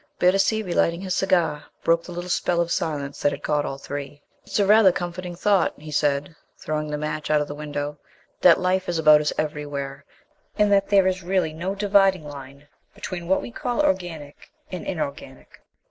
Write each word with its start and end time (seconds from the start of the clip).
Bittacy, 0.17 0.63
relighting 0.63 1.01
his 1.01 1.13
cigar, 1.13 1.65
broke 1.83 2.03
the 2.03 2.11
little 2.11 2.27
spell 2.31 2.59
of 2.59 2.71
silence 2.71 3.21
that 3.21 3.31
had 3.31 3.43
caught 3.43 3.67
all 3.67 3.77
three. 3.77 4.19
"It's 4.45 4.59
rather 4.59 4.89
a 4.89 4.91
comforting 4.91 5.35
thought," 5.35 5.75
he 5.79 5.91
said, 5.91 6.35
throwing 6.57 6.87
the 6.87 6.97
match 6.97 7.29
out 7.29 7.39
of 7.39 7.47
the 7.47 7.53
window, 7.53 7.99
"that 8.41 8.59
life 8.59 8.89
is 8.89 8.97
about 8.97 9.21
us 9.21 9.31
everywhere, 9.37 10.03
and 10.57 10.71
that 10.71 10.89
there 10.89 11.05
is 11.05 11.21
really 11.21 11.53
no 11.53 11.75
dividing 11.75 12.25
line 12.27 12.67
between 12.95 13.27
what 13.27 13.43
we 13.43 13.51
call 13.51 13.85
organic 13.85 14.51
and 14.71 14.87
inorganic." 14.87 15.61